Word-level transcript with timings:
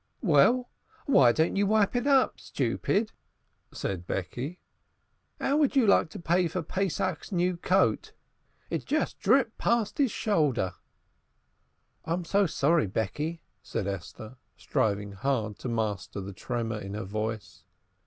"Well, 0.23 0.71
why 1.05 1.31
don't 1.31 1.55
you 1.57 1.67
wipe 1.67 1.95
it 1.95 2.07
up, 2.07 2.39
stupid?" 2.39 3.11
said 3.71 4.07
Becky. 4.07 4.59
"'Ow 5.39 5.57
would 5.57 5.75
you 5.75 5.85
like 5.85 6.09
to 6.09 6.19
pay 6.19 6.47
for 6.47 6.63
Pesach's 6.63 7.31
new 7.31 7.55
coat? 7.55 8.11
It 8.71 8.83
just 8.83 9.19
dripped 9.19 9.59
past 9.59 9.99
his 9.99 10.09
shoulder." 10.11 10.73
"I'm 12.03 12.25
so 12.25 12.47
sorry, 12.47 12.87
Becky," 12.87 13.43
said 13.61 13.85
Esther, 13.85 14.37
striving 14.57 15.11
hard 15.11 15.59
to 15.59 15.69
master 15.69 16.19
the 16.19 16.33
tremor 16.33 16.79
in 16.79 16.95
her 16.95 17.05
voice. 17.05 17.63